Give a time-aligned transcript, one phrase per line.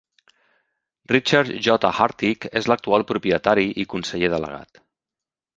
[1.11, 1.91] Richard J.
[1.99, 4.85] Hartig és l'actual propietari i conseller delegat.